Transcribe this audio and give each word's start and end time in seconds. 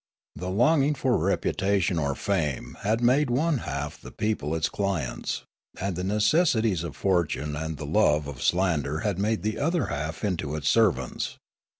The 0.35 0.49
longing 0.49 0.95
for 0.95 1.15
reputation 1.15 1.99
or 1.99 2.15
fame 2.15 2.75
bad 2.83 3.01
made 3.01 3.29
one 3.29 3.59
half 3.59 4.01
the 4.01 4.09
people 4.09 4.55
its 4.55 4.67
clients, 4.67 5.43
and 5.79 5.95
the 5.95 6.03
necessities 6.03 6.83
of 6.83 6.95
fortune 6.95 7.55
and 7.55 7.77
the 7.77 7.85
love 7.85 8.25
of 8.27 8.41
slander 8.41 9.01
had 9.01 9.19
made 9.19 9.43
the 9.43 9.59
other 9.59 9.85
half 9.93 10.23
into 10.23 10.55
its 10.55 10.67
servants. 10.67 11.37